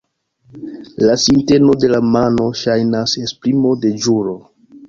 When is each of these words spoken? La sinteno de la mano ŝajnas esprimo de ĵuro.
La 1.07 1.17
sinteno 1.25 1.77
de 1.83 1.91
la 1.97 2.01
mano 2.17 2.49
ŝajnas 2.63 3.15
esprimo 3.27 3.79
de 3.85 3.97
ĵuro. 4.09 4.39